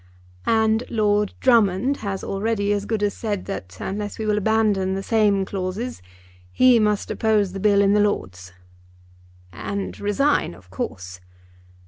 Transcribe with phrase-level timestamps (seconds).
[0.47, 5.03] "And Lord Drummond has already as good as said that unless we will abandon the
[5.03, 6.01] same clauses,
[6.51, 8.51] he must oppose the Bill in the Lords."
[9.53, 11.19] "And resign, of course."